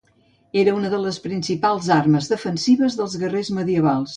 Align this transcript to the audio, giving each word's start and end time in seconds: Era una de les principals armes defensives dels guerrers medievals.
Era 0.61 0.71
una 0.77 0.89
de 0.93 1.01
les 1.03 1.19
principals 1.27 1.91
armes 1.99 2.33
defensives 2.35 2.99
dels 3.03 3.19
guerrers 3.25 3.53
medievals. 3.63 4.09